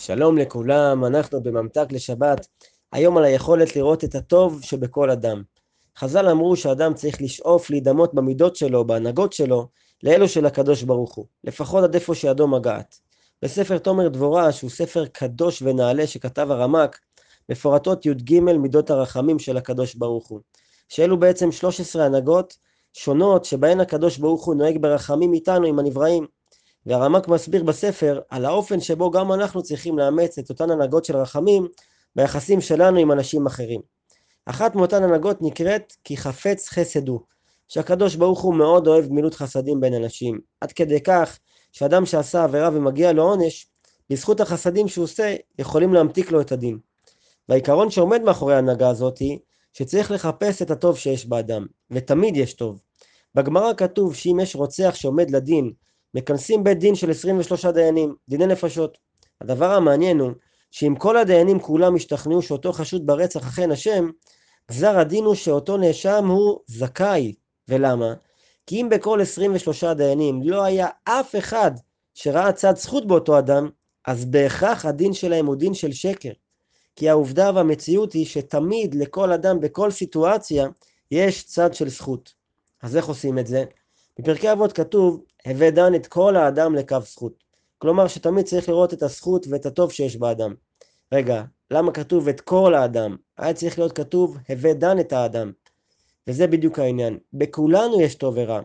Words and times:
שלום 0.00 0.38
לכולם, 0.38 1.04
אנחנו 1.04 1.42
בממתק 1.42 1.86
לשבת, 1.90 2.46
היום 2.92 3.16
על 3.16 3.24
היכולת 3.24 3.76
לראות 3.76 4.04
את 4.04 4.14
הטוב 4.14 4.62
שבכל 4.62 5.10
אדם. 5.10 5.42
חז"ל 5.98 6.28
אמרו 6.28 6.56
שאדם 6.56 6.94
צריך 6.94 7.22
לשאוף 7.22 7.70
להידמות 7.70 8.14
במידות 8.14 8.56
שלו, 8.56 8.86
בהנהגות 8.86 9.32
שלו, 9.32 9.68
לאלו 10.02 10.28
של 10.28 10.46
הקדוש 10.46 10.82
ברוך 10.82 11.14
הוא, 11.14 11.26
לפחות 11.44 11.84
עד 11.84 11.94
איפה 11.94 12.14
שידו 12.14 12.48
מגעת. 12.48 12.98
בספר 13.42 13.78
תומר 13.78 14.08
דבורה, 14.08 14.52
שהוא 14.52 14.70
ספר 14.70 15.06
קדוש 15.06 15.62
ונעלה 15.62 16.06
שכתב 16.06 16.50
הרמק, 16.50 16.98
מפורטות 17.48 18.06
י"ג 18.06 18.40
מידות 18.40 18.90
הרחמים 18.90 19.38
של 19.38 19.56
הקדוש 19.56 19.94
ברוך 19.94 20.28
הוא, 20.28 20.40
שאלו 20.88 21.20
בעצם 21.20 21.52
13 21.52 22.04
הנהגות 22.04 22.56
שונות 22.92 23.44
שבהן 23.44 23.80
הקדוש 23.80 24.18
ברוך 24.18 24.44
הוא 24.44 24.54
נוהג 24.54 24.78
ברחמים 24.82 25.32
איתנו, 25.32 25.66
עם 25.66 25.78
הנבראים. 25.78 26.37
והרמק 26.88 27.28
מסביר 27.28 27.64
בספר 27.64 28.20
על 28.28 28.44
האופן 28.44 28.80
שבו 28.80 29.10
גם 29.10 29.32
אנחנו 29.32 29.62
צריכים 29.62 29.98
לאמץ 29.98 30.38
את 30.38 30.50
אותן 30.50 30.70
הנהגות 30.70 31.04
של 31.04 31.16
רחמים 31.16 31.68
ביחסים 32.16 32.60
שלנו 32.60 32.98
עם 32.98 33.12
אנשים 33.12 33.46
אחרים. 33.46 33.80
אחת 34.46 34.74
מאותן 34.74 35.02
הנהגות 35.02 35.42
נקראת 35.42 35.92
כי 36.04 36.16
חפץ 36.16 36.68
חסד 36.68 37.08
הוא, 37.08 37.20
שהקדוש 37.68 38.14
ברוך 38.14 38.40
הוא 38.40 38.54
מאוד 38.54 38.86
אוהב 38.86 39.08
גמילות 39.08 39.34
חסדים 39.34 39.80
בין 39.80 39.94
אנשים, 39.94 40.40
עד 40.60 40.72
כדי 40.72 41.00
כך 41.00 41.38
שאדם 41.72 42.06
שעשה 42.06 42.44
עבירה 42.44 42.70
ומגיע 42.72 43.12
לו 43.12 43.22
עונש, 43.22 43.66
בזכות 44.10 44.40
החסדים 44.40 44.88
שהוא 44.88 45.04
עושה, 45.04 45.36
יכולים 45.58 45.94
להמתיק 45.94 46.30
לו 46.30 46.40
את 46.40 46.52
הדין. 46.52 46.78
והעיקרון 47.48 47.90
שעומד 47.90 48.22
מאחורי 48.22 48.54
ההנהגה 48.54 48.88
הזאת 48.88 49.18
היא 49.18 49.38
שצריך 49.72 50.10
לחפש 50.10 50.62
את 50.62 50.70
הטוב 50.70 50.98
שיש 50.98 51.26
באדם, 51.26 51.66
ותמיד 51.90 52.36
יש 52.36 52.52
טוב. 52.54 52.80
בגמרא 53.34 53.72
כתוב 53.76 54.14
שאם 54.14 54.40
יש 54.42 54.56
רוצח 54.56 54.94
שעומד 54.94 55.30
לדין 55.30 55.72
מכנסים 56.14 56.64
בית 56.64 56.78
דין 56.78 56.94
של 56.94 57.10
23 57.10 57.66
דיינים, 57.66 58.14
דיני 58.28 58.46
נפשות. 58.46 58.98
הדבר 59.40 59.72
המעניין 59.72 60.20
הוא 60.20 60.32
שאם 60.70 60.94
כל 60.98 61.16
הדיינים 61.16 61.60
כולם 61.60 61.96
השתכנעו 61.96 62.42
שאותו 62.42 62.72
חשוד 62.72 63.06
ברצח 63.06 63.46
אכן 63.46 63.72
אשם, 63.72 64.10
גזר 64.70 64.98
הדין 64.98 65.24
הוא 65.24 65.34
שאותו 65.34 65.76
נאשם 65.76 66.26
הוא 66.26 66.58
זכאי. 66.66 67.34
ולמה? 67.68 68.14
כי 68.66 68.80
אם 68.80 68.88
בכל 68.88 69.20
23 69.20 69.84
דיינים 69.84 70.40
לא 70.42 70.64
היה 70.64 70.88
אף 71.04 71.34
אחד 71.38 71.70
שראה 72.14 72.52
צד 72.52 72.76
זכות 72.76 73.06
באותו 73.06 73.38
אדם, 73.38 73.68
אז 74.06 74.24
בהכרח 74.24 74.86
הדין 74.86 75.12
שלהם 75.12 75.46
הוא 75.46 75.56
דין 75.56 75.74
של 75.74 75.92
שקר. 75.92 76.32
כי 76.96 77.08
העובדה 77.08 77.50
והמציאות 77.54 78.12
היא 78.12 78.26
שתמיד 78.26 78.94
לכל 78.94 79.32
אדם 79.32 79.60
בכל 79.60 79.90
סיטואציה 79.90 80.68
יש 81.10 81.44
צד 81.44 81.74
של 81.74 81.88
זכות. 81.88 82.32
אז 82.82 82.96
איך 82.96 83.06
עושים 83.06 83.38
את 83.38 83.46
זה? 83.46 83.64
בפרקי 84.18 84.52
אבות 84.52 84.72
כתוב, 84.72 85.22
הווה 85.46 85.70
דן 85.70 85.94
את 85.94 86.06
כל 86.06 86.36
האדם 86.36 86.74
לקו 86.74 87.00
זכות. 87.00 87.44
כלומר 87.78 88.08
שתמיד 88.08 88.46
צריך 88.46 88.68
לראות 88.68 88.92
את 88.92 89.02
הזכות 89.02 89.46
ואת 89.50 89.66
הטוב 89.66 89.92
שיש 89.92 90.16
באדם. 90.16 90.54
רגע, 91.12 91.42
למה 91.70 91.92
כתוב 91.92 92.28
את 92.28 92.40
כל 92.40 92.74
האדם? 92.74 93.16
היה 93.38 93.54
צריך 93.54 93.78
להיות 93.78 93.92
כתוב, 93.92 94.36
הווה 94.48 94.74
דן 94.74 95.00
את 95.00 95.12
האדם. 95.12 95.52
וזה 96.26 96.46
בדיוק 96.46 96.78
העניין. 96.78 97.18
בכולנו 97.32 98.00
יש 98.00 98.14
טוב 98.14 98.34
ורע. 98.36 98.60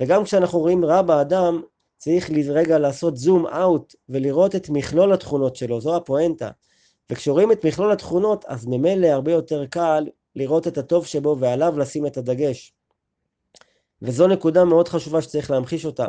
וגם 0.00 0.24
כשאנחנו 0.24 0.58
רואים 0.58 0.84
רע 0.84 1.02
באדם, 1.02 1.62
צריך 1.96 2.30
רגע 2.30 2.78
לעשות 2.78 3.16
זום 3.16 3.46
אאוט 3.46 3.94
ולראות 4.08 4.56
את 4.56 4.70
מכלול 4.70 5.12
התכונות 5.12 5.56
שלו, 5.56 5.80
זו 5.80 5.96
הפואנטה. 5.96 6.50
וכשרואים 7.10 7.52
את 7.52 7.66
מכלול 7.66 7.92
התכונות, 7.92 8.44
אז 8.44 8.66
ממילא 8.66 9.06
הרבה 9.06 9.32
יותר 9.32 9.66
קל 9.66 10.06
לראות 10.36 10.66
את 10.66 10.78
הטוב 10.78 11.06
שבו 11.06 11.36
ועליו 11.38 11.78
לשים 11.78 12.06
את 12.06 12.16
הדגש. 12.16 12.72
וזו 14.02 14.26
נקודה 14.26 14.64
מאוד 14.64 14.88
חשובה 14.88 15.22
שצריך 15.22 15.50
להמחיש 15.50 15.86
אותה. 15.86 16.06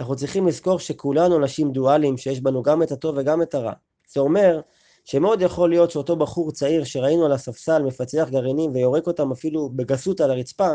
אנחנו 0.00 0.16
צריכים 0.16 0.46
לזכור 0.46 0.78
שכולנו 0.78 1.36
אנשים 1.36 1.72
דואליים, 1.72 2.16
שיש 2.16 2.40
בנו 2.40 2.62
גם 2.62 2.82
את 2.82 2.92
הטוב 2.92 3.14
וגם 3.18 3.42
את 3.42 3.54
הרע. 3.54 3.72
זה 4.12 4.20
אומר 4.20 4.60
שמאוד 5.04 5.42
יכול 5.42 5.70
להיות 5.70 5.90
שאותו 5.90 6.16
בחור 6.16 6.52
צעיר 6.52 6.84
שראינו 6.84 7.24
על 7.24 7.32
הספסל 7.32 7.82
מפצח 7.82 8.28
גרעינים 8.30 8.70
ויורק 8.74 9.06
אותם 9.06 9.32
אפילו 9.32 9.68
בגסות 9.68 10.20
על 10.20 10.30
הרצפה, 10.30 10.68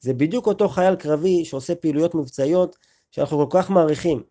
זה 0.00 0.14
בדיוק 0.14 0.46
אותו 0.46 0.68
חייל 0.68 0.94
קרבי 0.96 1.44
שעושה 1.44 1.74
פעילויות 1.74 2.14
מבצעיות 2.14 2.76
שאנחנו 3.10 3.50
כל 3.50 3.58
כך 3.58 3.70
מעריכים. 3.70 4.22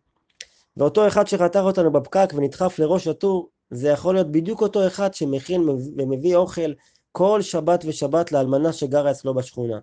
ואותו 0.78 1.08
אחד 1.08 1.28
שחתך 1.28 1.60
אותנו 1.64 1.92
בפקק 1.92 2.34
ונדחף 2.36 2.80
לראש 2.80 3.08
הטור, 3.08 3.50
זה 3.70 3.90
יכול 3.90 4.16
להיות 4.16 4.32
בדיוק 4.32 4.62
אותו 4.62 4.88
אחד 4.88 5.14
שמכין 5.14 5.70
ומביא 5.98 6.36
אוכל 6.36 6.72
כל 7.12 7.42
שבת 7.42 7.84
ושבת 7.88 8.32
לאלמנה 8.32 8.74
שגרה 8.74 9.12
אצלו 9.12 9.34
בשכונה. 9.34 9.80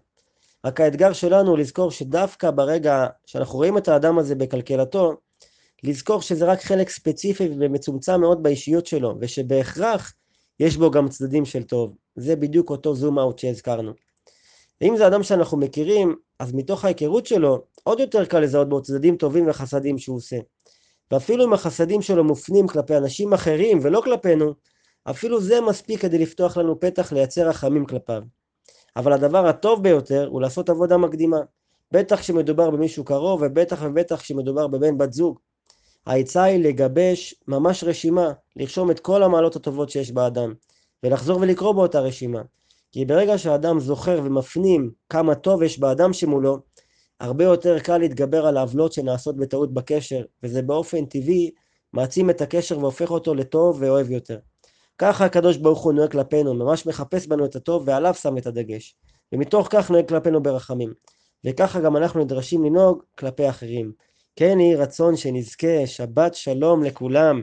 רק 0.66 0.81
האתגר 0.81 1.12
שלנו 1.12 1.50
הוא 1.50 1.59
לזכור 1.59 1.91
שדווקא 1.91 2.50
ברגע 2.50 3.06
שאנחנו 3.26 3.56
רואים 3.56 3.78
את 3.78 3.88
האדם 3.88 4.19
הזה 4.19 4.34
בקלקלתו, 4.34 5.16
לזכור 5.82 6.22
שזה 6.22 6.44
רק 6.44 6.62
חלק 6.62 6.91
ספציפי 6.91 7.48
ומצומצם 7.59 8.21
מאוד 8.21 8.43
באישיות 8.43 8.87
שלו, 8.87 9.15
ושבהכרח 9.21 10.12
יש 10.60 10.76
בו 10.76 10.91
גם 10.91 11.09
צדדים 11.09 11.44
של 11.44 11.62
טוב. 11.62 11.97
זה 12.16 12.37
בדיוק 12.37 12.71
אותו 12.71 12.94
זום 12.94 13.19
אאוט 13.19 13.38
שהזכרנו. 13.38 13.93
ואם 14.81 14.97
זה 14.97 15.06
אדם 15.06 15.22
שאנחנו 15.22 15.59
מכירים, 15.59 16.16
אז 16.38 16.53
מתוך 16.54 16.84
ההיכרות 16.84 17.27
שלו, 17.27 17.62
עוד 17.82 18.00
יותר 18.00 18.25
קל 18.25 18.41
לזהות 18.41 18.69
בו 18.69 18.82
צדדים 18.82 19.16
טובים 19.16 19.48
וחסדים 19.48 19.98
שהוא 19.98 20.16
עושה. 20.16 20.37
ואפילו 21.10 21.44
אם 21.44 21.53
החסדים 21.53 22.03
שלו 22.03 22.25
מופנים 22.25 22.66
כלפי 22.69 22.97
אנשים 22.97 23.32
אחרים 23.32 23.78
ולא 23.82 24.00
כלפינו, 24.04 24.54
אפילו 25.04 25.41
זה 25.41 25.60
מספיק 25.60 26.00
כדי 26.00 26.19
לפתוח 26.19 26.56
לנו 26.56 26.81
פתח 26.81 27.12
לייצר 27.12 27.48
רחמים 27.48 27.87
כלפיו. 27.87 28.22
אבל 28.97 29.12
הדבר 29.12 29.47
הטוב 29.47 29.83
ביותר 29.83 30.28
הוא 30.31 30.41
לעשות 30.41 30.69
עבודה 30.69 30.97
מקדימה. 30.97 31.39
בטח 31.93 32.21
כשמדובר 32.21 32.71
במישהו 32.71 33.05
קרוב, 33.05 33.43
ובטח 33.43 33.78
ובטח 33.83 34.21
כשמדובר 34.21 34.67
בבן 34.67 34.99
בת 34.99 35.12
זוג. 35.12 35.39
העצה 36.06 36.43
היא 36.43 36.65
לגבש 36.65 37.34
ממש 37.49 37.84
רשימה, 37.84 38.33
לרשום 38.56 38.91
את 38.91 39.01
כל 39.01 39.23
המעלות 39.23 39.56
הטובות 39.56 39.91
שיש 39.91 40.12
באדם, 40.12 40.55
ולחזור 41.03 41.41
ולקרוא 41.41 41.73
באותה 41.73 42.01
רשימה. 42.01 42.43
כי 42.93 43.05
ברגע 43.05 43.39
שהאדם 43.39 43.81
זוכר 43.81 44.21
ומפנים 44.25 44.91
כמה 45.09 45.34
טוב 45.34 45.62
יש 45.62 45.78
באדם 45.78 46.12
שמולו, 46.12 46.59
הרבה 47.21 47.45
יותר 47.45 47.78
קל 47.78 47.99
להתגבר 47.99 48.47
על 48.47 48.57
העוולות 48.57 48.93
שנעשות 48.93 49.37
בטעות 49.37 49.75
בקשר, 49.75 50.22
וזה 50.43 50.62
באופן 50.62 51.05
טבעי 51.07 51.51
מעצים 51.93 52.31
את 52.31 52.41
הקשר 52.41 52.78
והופך 52.78 53.11
אותו 53.11 53.34
לטוב 53.34 53.77
ואוהב 53.81 54.11
יותר. 54.11 54.39
ככה 55.00 55.25
הקדוש 55.25 55.56
ברוך 55.56 55.83
הוא 55.83 55.93
נוהג 55.93 56.11
כלפינו, 56.11 56.55
ממש 56.55 56.87
מחפש 56.87 57.27
בנו 57.27 57.44
את 57.44 57.56
הטוב 57.56 57.83
ועליו 57.87 58.15
שם 58.15 58.38
את 58.38 58.47
הדגש. 58.47 58.94
ומתוך 59.33 59.69
כך 59.71 59.91
נוהג 59.91 60.09
כלפינו 60.09 60.43
ברחמים. 60.43 60.93
וככה 61.47 61.81
גם 61.81 61.97
אנחנו 61.97 62.25
נדרשים 62.25 62.65
לנהוג 62.65 63.03
כלפי 63.19 63.49
אחרים. 63.49 63.93
כן 64.37 64.60
יהי 64.60 64.77
רצון 64.77 65.16
שנזכה, 65.16 65.87
שבת 65.87 66.34
שלום 66.34 66.84
לכולם. 66.84 67.43